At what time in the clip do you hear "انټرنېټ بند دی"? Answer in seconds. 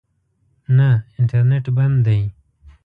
1.19-2.21